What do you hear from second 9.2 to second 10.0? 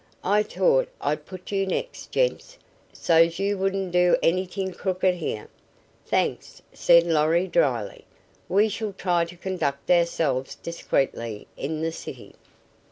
to conduct